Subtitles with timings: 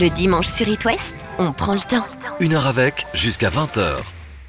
[0.00, 0.78] Le dimanche sur It
[1.40, 2.06] on prend le temps.
[2.38, 3.96] Une heure avec, jusqu'à 20h.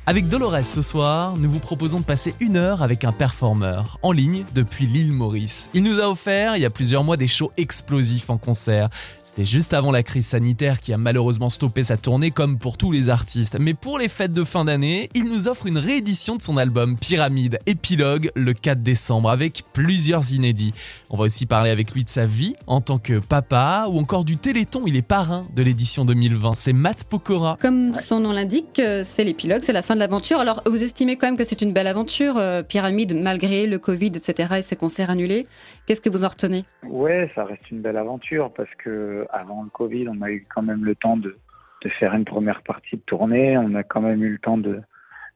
[0.10, 4.12] Avec Dolores ce soir, nous vous proposons de passer une heure avec un performeur en
[4.12, 5.70] ligne depuis l'île Maurice.
[5.76, 8.90] Il nous a offert il y a plusieurs mois des shows explosifs en concert.
[9.22, 12.92] C'était juste avant la crise sanitaire qui a malheureusement stoppé sa tournée comme pour tous
[12.92, 13.58] les artistes.
[13.60, 16.98] Mais pour les fêtes de fin d'année, il nous offre une réédition de son album
[16.98, 20.74] Pyramide Épilogue le 4 décembre avec plusieurs inédits.
[21.12, 24.26] On va aussi parler avec lui de sa vie en tant que papa ou encore
[24.26, 24.82] du Téléthon.
[24.88, 26.56] Il est parrain de l'édition 2020.
[26.56, 27.60] C'est Matt Pokora.
[27.62, 30.40] Comme son nom l'indique, euh, c'est l'épilogue, c'est la fin de l'aventure.
[30.40, 34.08] Alors, vous estimez quand même que c'est une belle aventure, euh, Pyramide, malgré le Covid,
[34.16, 34.56] etc.
[34.58, 35.46] et ses concerts annulés.
[35.86, 36.64] Qu'est-ce que vous en retenez?
[36.84, 40.62] Ouais, ça reste une belle aventure parce que avant le Covid, on a eu quand
[40.64, 41.38] même le temps de,
[41.84, 43.58] de faire une première partie de tournée.
[43.58, 44.82] On a quand même eu le temps de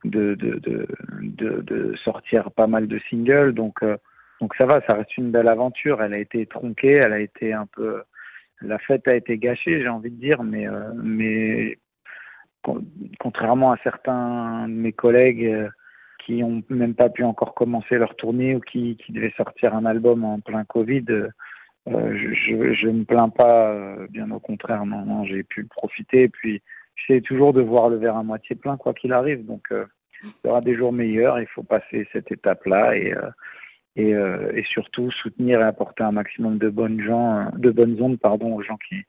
[0.03, 3.53] de, de, de, de sortir pas mal de singles.
[3.53, 3.97] Donc, euh,
[4.41, 6.01] donc ça va, ça reste une belle aventure.
[6.01, 8.03] Elle a été tronquée, elle a été un peu.
[8.61, 11.77] La fête a été gâchée, j'ai envie de dire, mais, euh, mais
[13.19, 15.69] contrairement à certains de mes collègues euh,
[16.25, 20.23] qui ont même pas pu encore commencer leur tournée ou qui, devaient sortir un album
[20.23, 21.27] en plein Covid, euh,
[21.85, 26.23] je, ne me plains pas, euh, bien au contraire, non, non j'ai pu profiter.
[26.23, 26.61] Et puis,
[26.95, 29.45] j'essaie toujours de voir le verre à moitié plein, quoi qu'il arrive.
[29.45, 33.13] Donc, il y aura des jours meilleurs, il faut passer cette étape-là et,
[33.97, 38.55] et, et, surtout soutenir et apporter un maximum de bonnes gens, de bonnes ondes, pardon,
[38.55, 39.03] aux gens qui,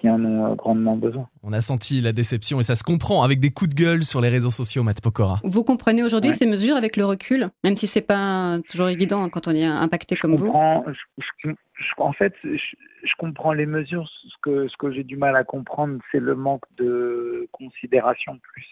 [0.00, 1.28] qui en ont euh, grandement besoin.
[1.42, 4.20] On a senti la déception et ça se comprend avec des coups de gueule sur
[4.20, 5.36] les réseaux sociaux, Matt Pokora.
[5.44, 9.46] Vous comprenez aujourd'hui ces mesures avec le recul, même si c'est pas toujours évident quand
[9.46, 14.08] on est impacté comme vous En fait, je, comprends les mesures.
[14.08, 18.66] Ce que, ce que j'ai du mal à comprendre, c'est le manque de considération plus.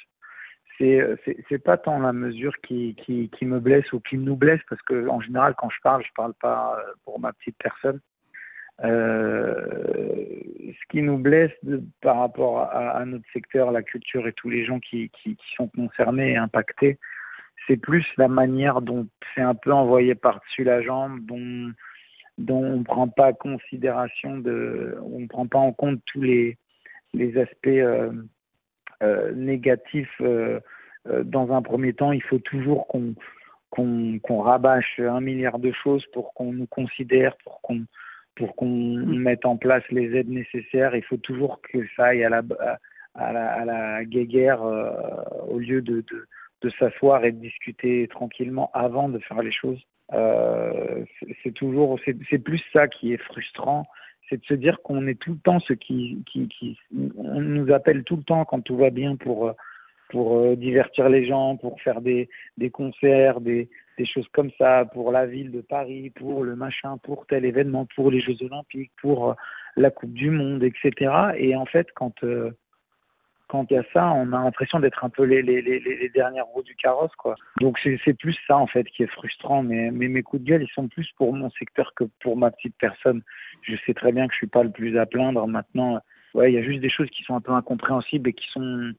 [0.79, 1.03] C'est,
[1.49, 4.81] c'est, pas tant la mesure qui, qui, qui me blesse ou qui nous blesse, parce
[4.83, 8.01] que en général, quand je parle, je parle pas pour ma petite personne
[8.85, 9.55] euh,
[10.71, 11.53] ce qui nous blesse
[12.01, 15.11] par rapport à, notre secteur, la culture et tous les gens qui,
[15.57, 16.99] sont concernés et impactés,
[17.67, 21.73] c'est plus la manière dont c'est un peu envoyé par-dessus la jambe, dont,
[22.49, 26.57] on ne prend pas considération de, on prend pas en compte tous les,
[27.15, 28.13] les aspects euh,
[29.03, 30.23] euh, négatifs.
[31.25, 33.15] dans un premier temps, il faut toujours qu'on
[33.71, 37.85] qu'on rabâche un milliard de choses pour qu'on nous considère, pour qu'on
[38.39, 39.19] pour qu'on mm.
[39.19, 40.95] mette en place les aides nécessaires.
[40.95, 42.43] Il faut toujours que ça aille à la,
[43.15, 44.91] à la, à la guéguerre euh,
[45.49, 46.27] au lieu de, de,
[46.63, 49.81] de s'asseoir et de discuter tranquillement avant de faire les choses.
[50.15, 51.05] Euh,
[51.43, 53.87] c'est toujours, c'est plus ça qui est frustrant,
[54.29, 56.79] c'est de se dire qu'on est tout le temps ce qui, qui, qui,
[57.19, 59.53] on nous appelle tout le temps quand tout va bien pour
[60.11, 63.69] pour euh, divertir les gens, pour faire des, des concerts, des,
[63.99, 67.87] des choses comme ça pour la ville de Paris, pour le machin, pour tel événement,
[67.95, 69.35] pour les Jeux Olympiques, pour euh,
[69.77, 71.13] la Coupe du Monde, etc.
[71.37, 72.53] Et en fait, quand euh,
[73.49, 76.47] quand il y a ça, on a l'impression d'être un peu les, les, les, dernières
[76.47, 77.35] roues du carrosse, quoi.
[77.61, 79.63] Donc c'est plus ça en fait qui est frustrant.
[79.63, 82.51] Mais, mais mes coups de gueule, ils sont plus pour mon secteur que pour ma
[82.51, 83.23] petite personne.
[83.63, 86.01] Je sais très bien que je suis pas le plus à plaindre maintenant.
[86.35, 88.93] Ouais, il y a juste des choses qui sont un peu incompréhensibles et qui sont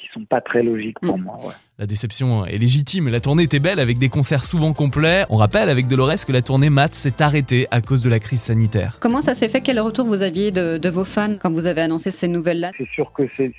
[0.00, 1.22] qui sont pas très logiques pour mm.
[1.22, 1.36] moi.
[1.78, 3.08] La déception est légitime.
[3.08, 5.24] La tournée était belle avec des concerts souvent complets.
[5.30, 8.40] On rappelle avec Dolores que la tournée Matt s'est arrêtée à cause de la crise
[8.40, 8.98] sanitaire.
[9.00, 9.60] Comment ça s'est fait?
[9.60, 13.12] Quel retour vous aviez de, vos fans quand vous avez annoncé ces nouvelles-là C'est sûr
[13.12, 13.52] que c'est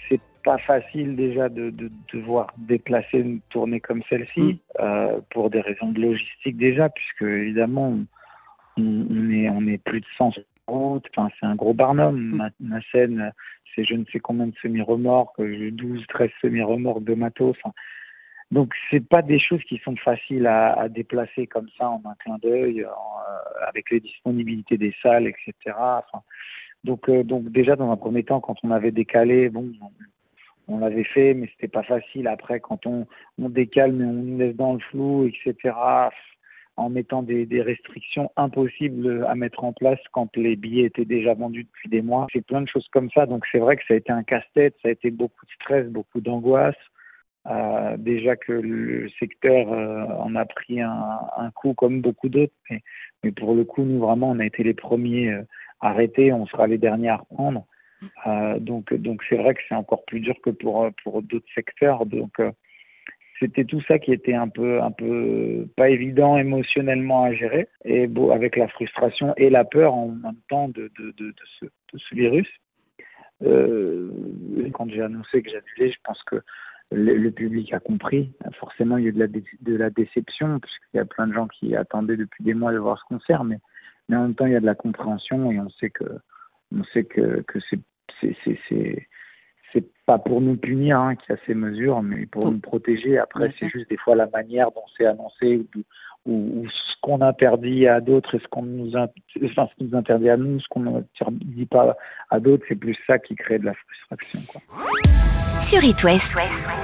[0.44, 4.58] pas facile déjà de, de, devoir déplacer une tournée comme celle-ci mm.
[4.80, 8.00] euh, pour des raisons de logistique déjà, puisque évidemment
[8.78, 10.32] on, est on est plus de 100
[10.72, 12.16] Enfin, c'est un gros barnum.
[12.16, 12.50] Mm.
[12.60, 13.32] Ma, scène
[13.76, 17.58] c'est je ne sais combien de semi-remorques, 12, 13 semi-remorques de matos.
[18.52, 22.38] donc c'est pas des choses qui sont faciles à, déplacer comme ça en un clin
[22.42, 22.90] d'œil, euh,
[23.68, 25.76] avec les disponibilités des salles, etc.
[26.84, 29.72] donc, euh, donc déjà dans un premier temps, quand on avait décalé, bon,
[30.68, 32.28] on, l'avait fait, mais c'était pas facile.
[32.28, 33.06] Après, quand on,
[33.40, 35.74] on décale, mais on nous laisse dans le flou, etc
[36.80, 41.66] en mettant des, restrictions impossibles à mettre en place quand les billets étaient déjà vendus
[41.66, 42.28] depuis des mois.
[42.34, 43.26] C'est plein de choses comme ça.
[43.26, 45.88] Donc c'est vrai que ça a été un casse-tête, ça a été beaucoup de stress,
[45.88, 46.76] beaucoup d'angoisse.
[47.48, 53.32] Euh, déjà que le secteur euh, en a pris un, coup comme beaucoup d'autres, mais,
[53.32, 55.42] pour le coup, nous vraiment, on a été les premiers euh,
[55.80, 57.66] arrêtés, on sera les derniers à reprendre.
[58.60, 62.06] donc donc c'est vrai que c'est encore plus dur que pour pour d'autres secteurs.
[62.06, 62.42] Donc
[63.40, 68.08] c'était tout ça qui était un peu, un peu pas évident émotionnellement à gérer, et
[68.08, 72.48] bon, avec la frustration et la peur en même temps de, de, ce, virus.
[73.44, 74.12] Euh,
[74.74, 76.42] quand j'ai annoncé que j'annulais, je pense que
[76.92, 78.34] le, public a compris.
[78.60, 81.34] Forcément, il y a eu de la, de la déception, puisqu'il y a plein de
[81.34, 83.60] gens qui attendaient depuis des mois de voir ce concert, mais,
[84.10, 86.20] mais en même temps, il y a de la compréhension et on sait que,
[86.76, 87.80] on sait que, que c'est
[89.74, 93.18] c'est pas pour nous punir hein, qu'il y a ces mesures, mais pour nous protéger.
[93.18, 95.66] Après, c'est juste des fois la manière dont c'est annoncé
[96.26, 100.38] ou, ce qu'on interdit à d'autres et ce qu'on nous, enfin, ce nous interdit à
[100.38, 101.98] nous, ce qu'on n'interdit pas
[102.30, 104.40] à d'autres, c'est plus ça qui crée de la frustration.
[104.52, 104.62] Quoi.
[105.62, 106.36] Sur It West,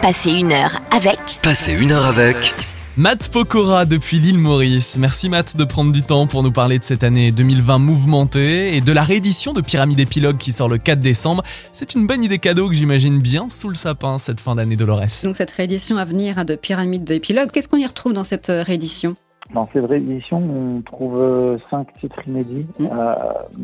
[0.02, 1.20] passez une heure avec.
[1.44, 2.75] Passez une heure avec.
[2.98, 4.98] Matt Pokora depuis l'île Maurice.
[4.98, 8.80] Merci Matt de prendre du temps pour nous parler de cette année 2020 mouvementée et
[8.80, 11.44] de la réédition de Pyramide Épilogue qui sort le 4 décembre.
[11.74, 15.26] C'est une bonne idée cadeau que j'imagine bien sous le sapin cette fin d'année Dolores.
[15.26, 18.64] Donc cette réédition à venir de Pyramide Épilogue, qu'est-ce qu'on y retrouve dans cette euh,
[18.64, 19.18] réédition?
[19.54, 22.86] Dans cette réédition, on trouve euh, cinq titres inédits, mmh.
[22.86, 23.14] euh,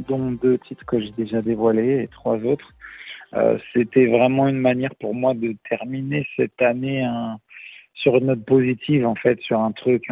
[0.10, 2.74] dont deux titres que j'ai déjà dévoilés et trois autres.
[3.72, 7.38] C'était vraiment une manière pour moi de terminer cette année un,
[8.02, 10.08] sur une note positive en fait sur un truc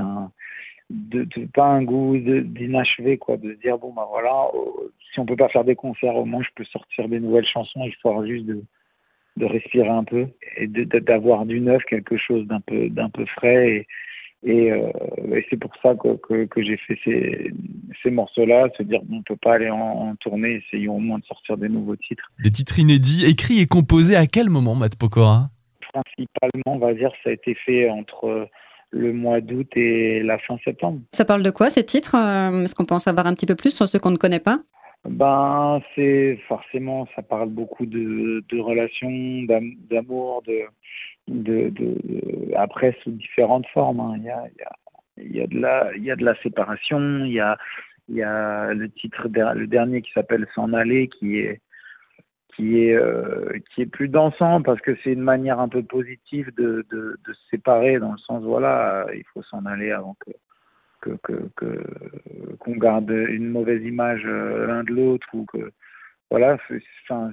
[1.53, 5.49] pas un goût d'inachevé quoi de dire bon bah voilà euh, si on peut pas
[5.49, 8.63] faire des concerts au moins je peux sortir des nouvelles chansons histoire juste de
[9.37, 10.27] de respirer un peu
[10.57, 13.87] et d'avoir du neuf quelque chose d'un peu d'un peu frais et
[14.43, 14.89] et, euh,
[15.49, 17.51] c'est pour ça que, que, j'ai fait ces,
[18.01, 21.25] ces morceaux-là, se dire on peut pas aller en, en, tournée, essayons au moins de
[21.25, 22.31] sortir des nouveaux titres.
[22.41, 25.49] Des titres inédits, écrits et composés à quel moment, Matt Pokora?
[25.93, 28.47] Principalement, on va dire, ça a été fait entre
[28.91, 31.01] le mois d'août et la fin septembre.
[31.11, 33.55] Ça parle de quoi ces titres euh, Est-ce qu'on peut en savoir un petit peu
[33.55, 34.59] plus sur ceux qu'on ne connaît pas?
[35.07, 39.43] Ben, c'est forcément, ça parle beaucoup de, de relations,
[39.89, 40.63] d'amour, de,
[41.27, 44.01] de, de, après sous différentes formes.
[44.01, 44.15] Hein.
[44.17, 44.71] Il, y a, il, y a,
[45.17, 47.57] il, y a, de la, il y a de la séparation, il y a,
[48.09, 51.61] il y a le titre, le dernier qui s'appelle S'en aller, qui est
[52.59, 56.53] qui est euh, qui est plus dansant parce que c'est une manière un peu positive
[56.57, 61.49] de, de, se séparer dans le sens voilà il faut s'en aller avant que que
[62.59, 65.71] qu'on garde une mauvaise image euh, l'un de l'autre ou que
[66.29, 66.57] voilà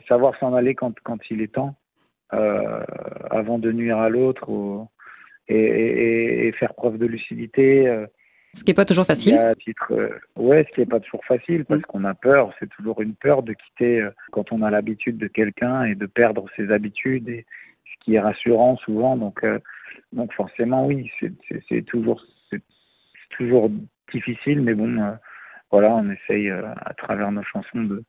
[0.07, 1.75] savoir s'en aller quand quand il est temps
[2.33, 2.85] euh,
[3.29, 4.87] avant de nuire à l'autre
[5.49, 8.07] et, faire preuve de lucidité
[8.57, 9.39] ce qui n'est pas toujours facile.
[9.61, 11.85] Titre, euh, ouais, ce qui n'est pas toujours facile parce mm.
[11.85, 12.53] qu'on a peur.
[12.59, 16.07] C'est toujours une peur de quitter euh, quand on a l'habitude de quelqu'un et de
[16.07, 17.45] perdre ses habitudes, et,
[17.85, 19.17] ce qui est rassurant souvent.
[19.17, 19.59] Donc, euh,
[20.13, 21.11] donc forcément, oui,
[21.69, 22.23] c'est toujours,
[23.31, 23.71] toujours
[24.13, 25.17] difficile, mais bon,
[25.71, 28.05] voilà, on essaye à travers nos chansons de,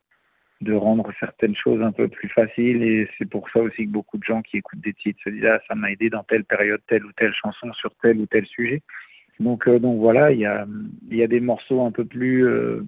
[0.62, 4.18] de rendre certaines choses un peu plus faciles et c'est pour ça aussi que beaucoup
[4.18, 6.82] de gens qui écoutent des titres se disent ah ça m'a aidé dans telle période
[6.88, 8.82] telle ou telle chanson sur tel ou tel sujet
[9.40, 10.66] donc, euh, donc voilà, il y a,
[11.10, 12.84] y a des morceaux un peu plus, euh,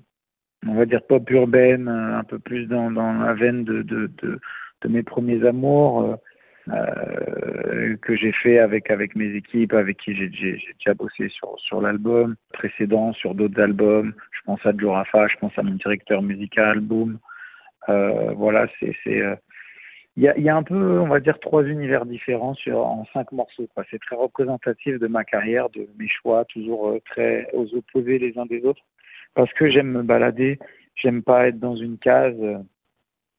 [0.68, 4.10] on va dire pop urbaine, euh, un peu plus dans, la veine de, de,
[4.88, 6.18] mes premiers amours.
[8.01, 12.36] Que j'ai fait avec avec mes équipes, avec qui j'ai déjà bossé sur sur l'album
[12.54, 14.13] précédent, sur d'autres albums.
[14.31, 17.18] Je pense à Joe Rafa, je pense à mon directeur musical, Boom.
[17.88, 19.24] Voilà, c'est c'est
[20.19, 23.69] il y a, un peu, on va dire, trois univers différents sur, en cinq morceaux.
[23.89, 28.38] C'est très représentatif de ma carrière, de mes choix, toujours euh, très aux opposés les
[28.38, 28.81] uns des autres.
[29.33, 30.60] Parce que j'aime me balader,
[30.95, 32.57] j'aime pas être dans une case euh,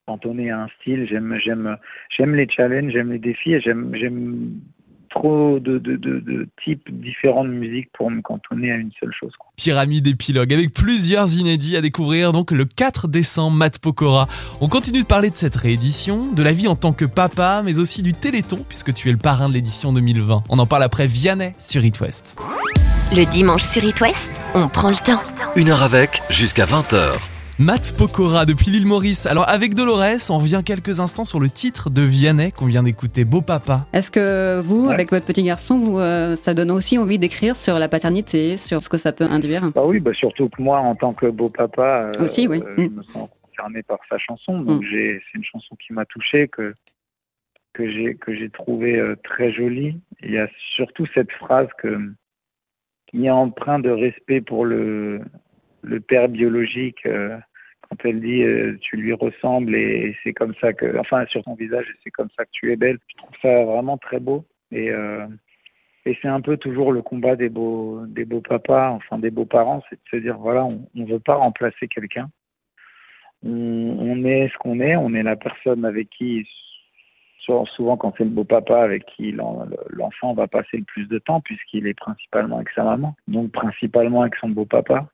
[0.06, 1.06] cantonné à un style.
[1.06, 1.76] J'aime, j'aime,
[2.16, 4.60] j'aime les challenges, j'aime les défis et j'aime, j'aime
[5.10, 9.12] trop de, de, de, de, types différents de musique pour me cantonner à une seule
[9.12, 9.32] chose.
[9.38, 9.50] Quoi.
[9.56, 14.28] Pyramide épilogue avec plusieurs inédits à découvrir donc le 4 décembre Matt Pokora.
[14.60, 17.78] On continue de parler de cette réédition, de la vie en tant que papa, mais
[17.78, 20.44] aussi du Téléthon puisque tu es le parrain de l'édition 2020.
[20.48, 22.40] On en parle après Vianney sur It West.
[23.12, 25.20] Le dimanche sur It West, on prend le temps.
[25.56, 27.29] Une heure avec jusqu'à 20h.
[27.60, 29.26] Matt Pokora depuis l'île Maurice.
[29.26, 33.26] Alors avec Dolores, on revient quelques instants sur le titre de Vianney qu'on vient d'écouter,
[33.26, 33.86] Beau Papa.
[33.92, 37.78] Est-ce que vous, avec votre petit garçon, vous, euh, ça donne aussi envie d'écrire sur
[37.78, 39.70] la paternité, sur ce que ça peut induire?
[39.74, 42.62] Bah oui, bah surtout que moi, en tant que beau papa, euh, aussi, oui.
[42.78, 42.94] je mm.
[42.94, 44.62] me sens concerné par sa chanson.
[44.62, 44.86] Donc mm.
[44.90, 46.72] c'est une chanson qui m'a touché, que
[47.74, 50.00] que j'ai que j'ai trouvé euh, très jolie.
[50.22, 52.10] Il y a surtout cette phrase que
[53.08, 55.20] qui est empreinte de respect pour le
[55.82, 57.06] le père biologique
[57.90, 61.54] quand elle dit euh, tu lui ressembles et, c'est comme ça que, enfin sur ton
[61.54, 62.98] visage c'est comme ça que tu es belle.
[63.08, 65.26] Je trouve ça vraiment très beau et euh,
[66.06, 69.44] et c'est un peu toujours le combat des beaux des beaux papas, enfin des beaux
[69.44, 72.30] parents, c'est de se dire voilà on ne veut pas remplacer quelqu'un.
[73.42, 76.46] On, on, est ce qu'on est, on est la personne avec qui
[77.74, 81.40] souvent quand c'est le beau papa avec qui l'enfant va passer le plus de temps
[81.40, 85.08] puisqu'il est principalement avec sa maman, donc principalement avec son beau papa.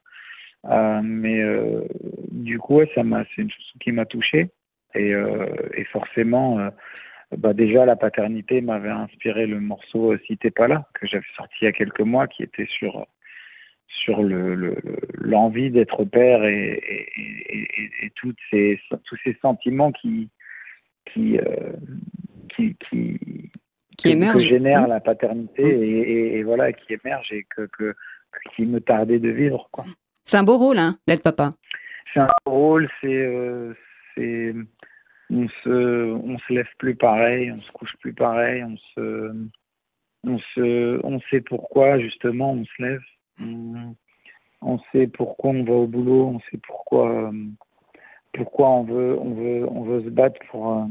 [0.70, 1.82] Euh, mais euh,
[2.30, 4.50] du coup, ça m'a, c'est une chose qui m'a touché.
[4.94, 6.70] Et, euh, et forcément,
[7.36, 11.54] bah déjà la paternité m'avait inspiré le morceau Si t'es pas là que j'avais sorti
[11.60, 13.06] il y a quelques mois, qui était sur
[13.88, 14.76] sur le,
[15.14, 20.28] l'envie d'être père et, et, et, et, toutes ces, tous ces sentiments qui,
[21.06, 21.38] qui,
[22.54, 23.50] qui, qui,
[23.96, 24.42] qui émerge.
[24.42, 27.94] génère la paternité et, et, voilà, qui émerge et que, que,
[28.54, 29.68] qui me tardait de vivre.
[29.70, 29.84] Quoi.
[30.26, 31.50] C'est un beau rôle hein, d'être papa.
[32.12, 33.30] C'est un beau rôle, c'est,
[34.14, 34.54] c'est
[35.30, 39.32] on se on se lève plus pareil, on se couche plus pareil, on se
[40.24, 43.02] on se on sait pourquoi justement on se lève,
[44.62, 47.30] on, sait pourquoi on va au boulot, on sait pourquoi
[48.32, 50.86] pourquoi on veut on veut on veut se battre pour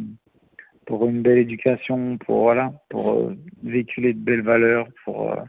[0.85, 5.41] pour une belle éducation, pour voilà, pour euh, véhiculer de belles valeurs, pour euh,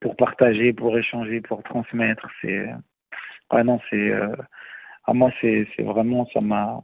[0.00, 2.28] pour partager, pour échanger, pour transmettre.
[2.40, 2.66] C'est
[3.50, 4.34] ah non, c'est euh,
[5.04, 6.82] à moi c'est vraiment ça m'a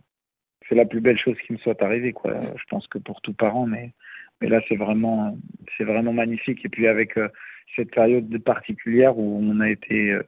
[0.69, 2.41] c'est la plus belle chose qui me soit arrivée quoi.
[2.57, 3.93] Je pense que pour tout parent, mais
[4.41, 5.37] mais là c'est vraiment
[5.77, 6.65] c'est vraiment magnifique.
[6.65, 7.19] Et puis avec
[7.77, 10.19] cette période particulière où on a été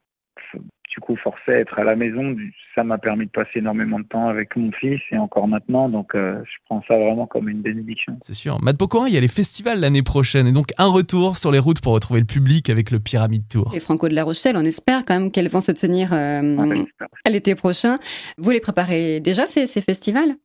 [0.94, 2.36] du coup forcé à être à la maison,
[2.74, 6.14] ça m'a permis de passer énormément de temps avec mon fils et encore maintenant, donc
[6.14, 8.16] euh, je prends ça vraiment comme une bénédiction.
[8.20, 8.60] C'est sûr.
[8.62, 11.58] Matt Pokora, il y a les festivals l'année prochaine et donc un retour sur les
[11.58, 13.72] routes pour retrouver le public avec le Pyramide Tour.
[13.74, 16.84] Et Franco de la Rochelle, on espère quand même qu'elles vont se tenir euh,
[17.24, 17.98] à l'été prochain.
[18.38, 20.36] Vous les préparez déjà ces, ces festivals?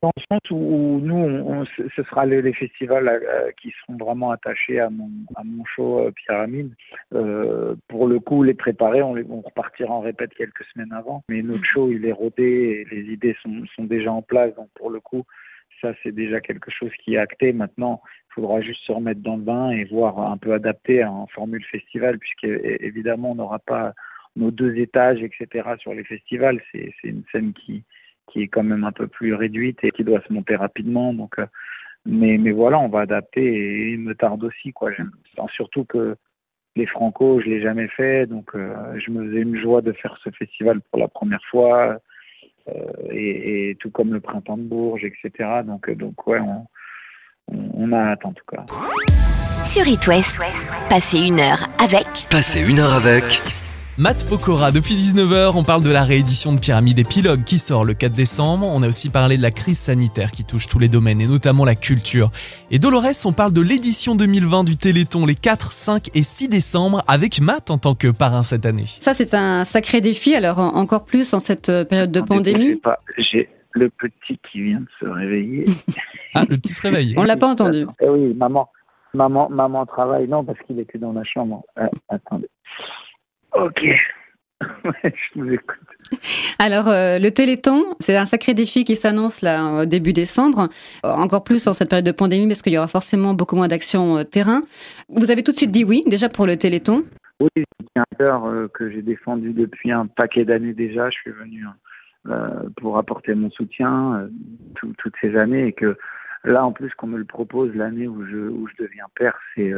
[0.00, 4.90] Dans le sens où, nous, ce sera les, festivals euh, qui seront vraiment attachés à
[4.90, 6.74] mon, show euh, Pyramide.
[7.14, 11.22] Euh, pour le coup, les préparer, on, repartira en répète quelques semaines avant.
[11.28, 14.54] Mais notre show, il est rodé et les idées sont, sont déjà en place.
[14.56, 15.24] Donc pour le coup,
[15.80, 17.52] ça, c'est déjà quelque chose qui est acté.
[17.52, 18.00] Maintenant,
[18.30, 21.64] il faudra juste se remettre dans le bain et voir un peu adapter en formule
[21.64, 22.44] festival, puisque
[22.80, 23.92] évidemment, on n'aura pas
[24.36, 25.68] nos deux étages, etc.
[25.78, 26.60] sur les festivals.
[26.72, 27.84] C'est une scène qui
[28.28, 31.12] qui est quand même un peu plus réduite et qui doit se monter rapidement.
[31.12, 31.46] Donc, euh,
[32.06, 34.72] mais, mais voilà, on va adapter et il me tarde aussi.
[34.72, 34.90] Quoi.
[35.54, 36.16] Surtout que
[36.74, 40.16] les Franco, je l'ai jamais fait, donc euh, je me faisais une joie de faire
[40.24, 41.98] ce festival pour la première fois,
[42.68, 42.72] euh,
[43.10, 45.62] et, tout comme le Printemps de Bourges, etc.
[45.66, 46.66] Donc, donc ouais, on,
[47.48, 48.64] on, a hâte en tout cas.
[49.64, 50.38] Sur It West,
[50.88, 52.06] passez une heure avec.
[52.30, 53.61] Passez une heure avec.
[53.98, 57.92] Matt Pokora, depuis 19h, on parle de la réédition de Pyramide Épilogue qui sort le
[57.92, 58.66] 4 décembre.
[58.66, 61.66] On a aussi parlé de la crise sanitaire qui touche tous les domaines et notamment
[61.66, 62.30] la culture.
[62.70, 67.02] Et Dolores, on parle de l'édition 2020 du Téléthon les 4, 5 et 6 décembre
[67.06, 68.86] avec Matt en tant que parrain cette année.
[68.98, 72.80] Ça, c'est un sacré défi, alors encore plus en cette euh, période de pandémie.
[73.18, 75.64] J'ai le petit qui vient de se réveiller.
[76.34, 77.14] ah, le petit se réveille.
[77.18, 77.86] On l'a pas entendu.
[78.00, 78.70] Eh oui, maman,
[79.12, 80.28] maman, maman travaille.
[80.28, 81.62] Non, parce qu'il était dans la chambre.
[81.78, 82.48] Euh, attendez.
[83.54, 83.84] Ok.
[85.04, 85.78] je vous écoute.
[86.58, 90.68] Alors, euh, le Téléthon, c'est un sacré défi qui s'annonce là au début décembre,
[91.02, 94.18] encore plus en cette période de pandémie parce qu'il y aura forcément beaucoup moins d'actions
[94.18, 94.60] euh, terrain.
[95.08, 97.04] Vous avez tout de suite dit oui, déjà pour le Téléthon
[97.40, 101.10] Oui, c'est un cœur euh, que j'ai défendu depuis un paquet d'années déjà.
[101.10, 101.64] Je suis venu
[102.76, 104.28] pour apporter mon soutien
[104.76, 105.98] toutes ces années et que
[106.44, 109.72] là, en plus, qu'on me le propose l'année où je, où je deviens père, c'est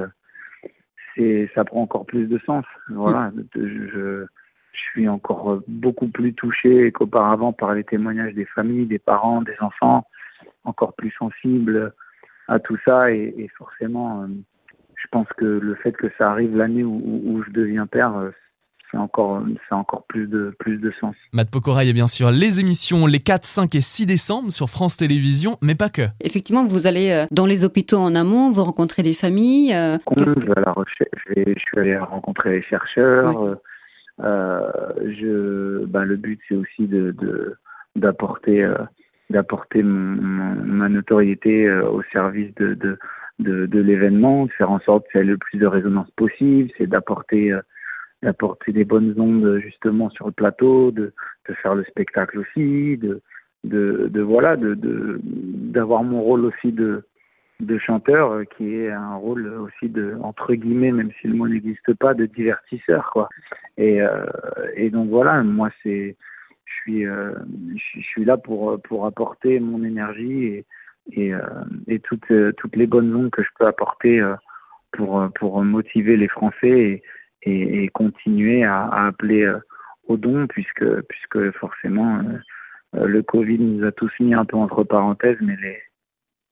[1.16, 2.64] c'est ça prend encore plus de sens.
[2.88, 4.26] Voilà, je, je,
[4.73, 10.04] suis encore beaucoup plus touché qu'auparavant par les témoignages des familles, des parents, des enfants,
[10.64, 11.92] encore plus sensible
[12.49, 14.26] à tout ça et, et forcément, euh,
[14.97, 18.16] je pense que le fait que ça arrive l'année où, où, je deviens père,
[18.95, 21.15] c'est encore, c'est encore plus de, plus de sens.
[21.33, 24.53] Matt Pokora, il y a bien sûr les émissions les 4, 5 et 6 décembre
[24.53, 26.03] sur France Télévisions, mais pas que.
[26.21, 29.75] Effectivement, vous allez euh, dans les hôpitaux en amont, vous rencontrez des familles.
[29.75, 33.59] Euh, je, je, suis allé rencontrer les chercheurs.
[34.21, 34.71] Euh,
[35.01, 37.57] je, ben, le but, c'est aussi de,
[37.97, 38.65] d'apporter,
[39.29, 42.99] d'apporter ma notoriété au service de, de,
[43.41, 46.71] de, de l'événement, de faire en sorte qu'il y ait le plus de résonance possible,
[46.79, 47.53] c'est d'apporter
[48.25, 51.12] d'apporter des bonnes ondes justement sur le plateau, de,
[51.49, 53.21] de faire le spectacle aussi, de,
[53.64, 54.75] de, voilà, de
[55.23, 57.04] d'avoir mon rôle aussi de
[57.61, 61.49] de chanteur euh, qui est un rôle aussi de entre guillemets même si le mot
[61.49, 63.28] n'existe pas de divertisseur quoi.
[63.76, 64.26] Et euh,
[64.75, 66.16] et donc voilà moi c'est
[66.64, 67.33] je suis euh,
[67.76, 70.66] je suis là pour pour apporter mon énergie et
[71.12, 71.33] et,
[71.87, 74.23] et toutes toutes les bonnes ondes que je peux apporter
[74.93, 77.02] pour pour motiver les Français
[77.47, 79.59] et, continuer à, appeler euh,
[80.07, 84.57] au don puisque puisque forcément euh, euh, le Covid nous a tous mis un peu
[84.57, 85.79] entre parenthèses, mais les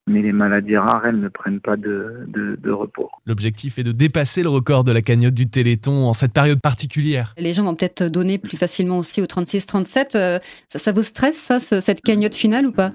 [0.09, 3.09] mais les maladies rares, elles ne prennent pas de, de, repos.
[3.25, 7.35] L'objectif est de dépasser le record de la cagnotte du Téléthon en cette période particulière.
[7.39, 10.11] Les gens vont peut-être donner plus facilement aussi au 36-37.
[10.11, 12.91] Ça, ça, vous stresse, ça, cette cagnotte finale ou pas?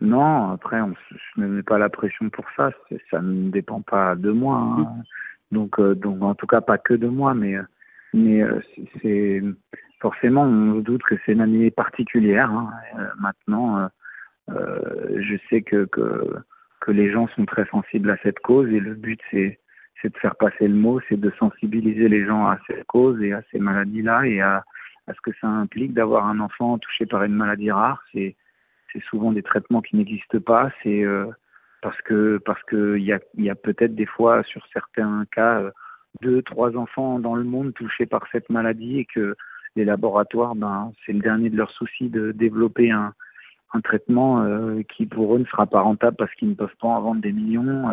[0.00, 0.92] Non, après, on,
[1.36, 2.70] je ne mets pas la pression pour ça.
[3.12, 4.56] Ça ne dépend pas de moi.
[4.56, 5.02] Hein.
[5.52, 7.62] Donc, euh, donc en tout cas pas que de moi, mais euh,
[8.12, 8.60] mais euh,
[9.02, 9.42] c'est
[10.00, 12.50] forcément on se doute que c'est une année particulière.
[12.50, 12.70] Hein.
[13.18, 13.88] maintenant,
[14.48, 16.34] je sais que, que,
[16.80, 19.60] que les gens sont très sensibles à cette cause et le but c'est
[20.00, 23.32] c'est de faire passer le mot, c'est de sensibiliser les gens à cette cause et
[23.32, 24.64] à ces maladies-là et à,
[25.06, 28.02] à ce que ça implique d'avoir un enfant touché par une maladie rare.
[28.12, 28.34] C'est
[28.92, 30.70] c'est souvent des traitements qui n'existent pas.
[30.82, 31.26] C'est euh,
[31.82, 35.60] parce que parce que il y a, y a peut-être des fois sur certains cas
[35.60, 35.70] euh,
[36.22, 39.36] deux trois enfants dans le monde touchés par cette maladie et que
[39.76, 43.14] les laboratoires ben c'est le dernier de leurs soucis de développer un
[43.72, 46.88] un traitement euh, qui pour eux ne sera pas rentable parce qu'ils ne peuvent pas
[46.88, 47.90] en vendre des millions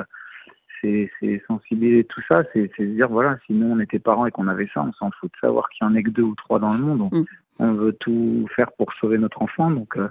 [0.82, 4.48] c'est sensibiliser tout ça, c'est se dire voilà, si nous on était parents et qu'on
[4.48, 6.60] avait ça, on s'en fout de savoir qu'il y en a que deux ou trois
[6.60, 7.02] dans le monde.
[7.02, 7.26] On, mm.
[7.60, 10.10] on veut tout faire pour sauver notre enfant, donc euh,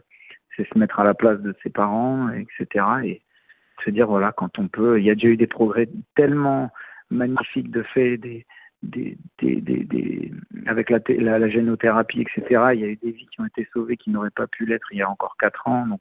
[0.56, 2.84] c'est se mettre à la place de ses parents, etc.
[3.04, 3.22] Et
[3.84, 6.70] se dire voilà, quand on peut, il y a déjà eu des progrès tellement
[7.10, 8.46] magnifiques de fait, des,
[8.82, 10.32] des, des, des,
[10.66, 12.70] avec la, la, la, génothérapie, etc.
[12.74, 14.86] Il y a eu des vies qui ont été sauvées qui n'auraient pas pu l'être
[14.92, 15.86] il y a encore quatre ans.
[15.86, 16.00] Donc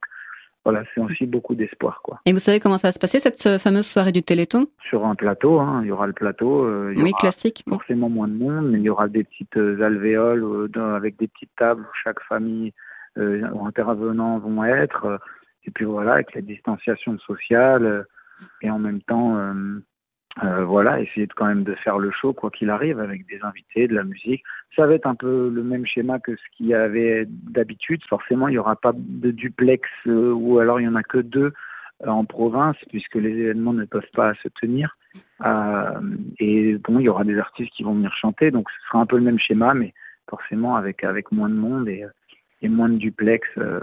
[0.64, 2.02] voilà, c'est aussi beaucoup d'espoir.
[2.04, 2.20] quoi.
[2.26, 4.66] Et vous savez comment ça va se passer, cette euh, fameuse soirée du Téléthon?
[4.90, 6.66] Sur un plateau, hein, il y aura le plateau.
[6.66, 7.64] Euh, il y oui, aura classique.
[7.70, 11.56] Forcément moins de monde, mais il y aura des petites euh, alvéoles avec des petites
[11.56, 12.74] tables où chaque famille
[13.18, 15.22] ou intervenants vont être.
[15.68, 18.06] Et puis voilà, avec la distanciation sociale
[18.62, 19.38] et en même temps
[20.44, 23.40] euh, voilà, essayer de, quand même de faire le show quoi qu'il arrive avec des
[23.42, 24.44] invités, de la musique.
[24.76, 28.02] Ça va être un peu le même schéma que ce qu'il y avait d'habitude.
[28.10, 31.20] Forcément, il n'y aura pas de duplex euh, ou alors il y en a que
[31.20, 31.54] deux
[32.06, 34.98] euh, en province puisque les événements ne peuvent pas se tenir.
[36.40, 39.06] et bon, il y aura des artistes qui vont venir chanter, donc ce sera un
[39.06, 39.94] peu le même schéma, mais
[40.30, 42.04] forcément avec avec moins de monde et
[42.66, 43.80] et moins de duplex euh,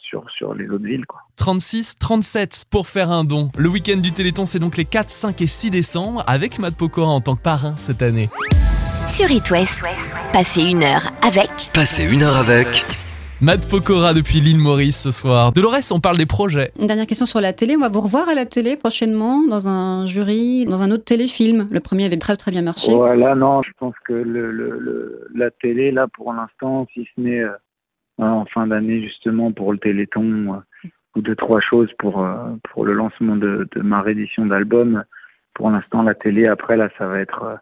[0.00, 1.06] sur, sur les autres villes.
[1.06, 1.20] Quoi.
[1.36, 3.50] 36, 37 pour faire un don.
[3.56, 7.10] Le week-end du Téléthon, c'est donc les 4, 5 et 6 décembre avec Matt Pokora
[7.10, 8.28] en tant que parrain cette année.
[9.06, 9.82] Sur It West,
[10.32, 11.50] passez une heure avec.
[11.74, 12.84] Passez une heure avec.
[13.42, 15.50] Matt Pokora depuis l'île Maurice ce soir.
[15.50, 16.70] Dolores, on parle des projets.
[16.78, 17.74] Une dernière question sur la télé.
[17.76, 21.66] On va vous revoir à la télé prochainement dans un jury, dans un autre téléfilm.
[21.70, 22.94] Le premier avait très très bien marché.
[22.94, 27.40] Voilà, non, je pense que le, le, la télé, là, pour l'instant, si ce n'est
[27.40, 27.50] euh,
[28.18, 32.84] en fin d'année justement pour le Téléthon euh, ou deux trois choses pour euh, pour
[32.84, 35.04] le lancement de, ma réédition d'album.
[35.54, 37.56] Pour l'instant, la télé après là, ça va être euh,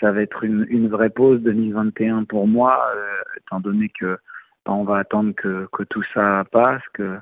[0.00, 2.92] ça va être une, une vraie pause 2021 pour moi,
[3.36, 4.18] étant donné que
[4.66, 7.18] ben, on va attendre que, que tout ça passe, que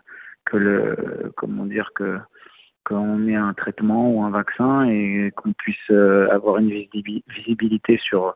[0.47, 2.19] que le comment dire que
[2.85, 6.71] qu'on ait un traitement ou un vaccin et qu'on puisse avoir une
[7.29, 8.35] visibilité sur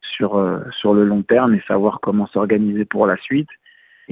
[0.00, 3.50] sur sur le long terme et savoir comment s'organiser pour la suite.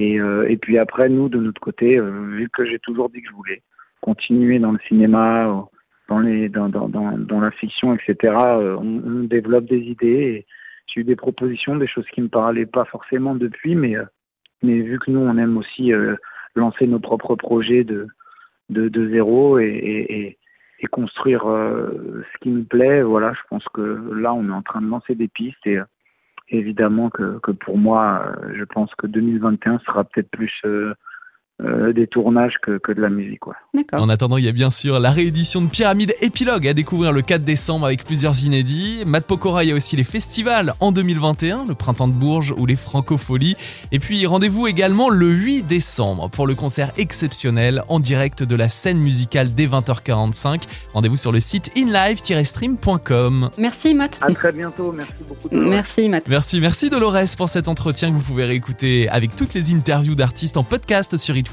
[0.01, 3.21] Et, euh, et puis après, nous, de notre côté, euh, vu que j'ai toujours dit
[3.21, 3.61] que je voulais
[4.01, 8.33] continuer dans le cinéma, euh, dans, la fiction, etc.,
[8.79, 10.47] on, développe des idées.
[10.87, 13.95] J'ai eu des propositions, des choses qui me parlaient pas forcément depuis, mais,
[14.63, 15.91] vu que nous, on aime aussi
[16.55, 18.07] lancer nos propres projets de,
[18.69, 20.37] zéro et,
[20.91, 24.89] construire ce qui nous plaît, voilà, je pense que là, on est en train de
[24.89, 25.69] lancer des pistes
[26.51, 30.61] évidemment que, que, pour moi, euh, je pense que 2021 sera peut-être plus
[31.63, 33.45] euh, des tournages que, que, de la musique.
[33.45, 33.53] Ouais.
[33.93, 37.21] En attendant, il y a bien sûr la réédition de Pyramide Épilogue à découvrir le
[37.21, 39.03] 4 décembre avec plusieurs inédits.
[39.05, 42.65] Matt Pokora, il y a aussi les festivals en 2021, le Printemps de Bourges ou
[42.65, 43.55] les Francopholies.
[43.91, 48.67] Et puis rendez-vous également le 8 décembre pour le concert exceptionnel en direct de la
[48.67, 50.63] scène musicale dès 20h45.
[50.93, 53.51] Rendez-vous sur le site inlive-stream.com.
[53.59, 54.19] Merci Matt.
[54.21, 55.47] À très bientôt, merci beaucoup.
[55.51, 56.27] Merci Matt.
[56.27, 60.57] Merci, merci Dolores pour cet entretien que vous pouvez réécouter avec toutes les interviews d'artistes
[60.57, 61.50] en podcast sur It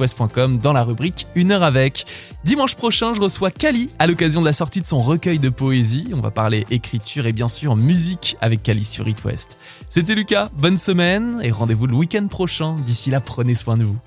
[0.61, 2.06] dans la rubrique Une heure avec.
[2.44, 6.08] Dimanche prochain, je reçois Kali à l'occasion de la sortie de son recueil de poésie.
[6.14, 9.58] On va parler écriture et bien sûr musique avec Kali sur It West.
[9.90, 12.76] C'était Lucas, bonne semaine et rendez-vous le week-end prochain.
[12.87, 13.98] D'ici là, prenez soin de vous.